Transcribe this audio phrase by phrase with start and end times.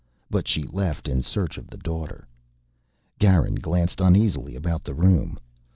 [0.31, 2.27] But she left in search of the Daughter.
[3.19, 5.37] Garin glanced uneasily about the room.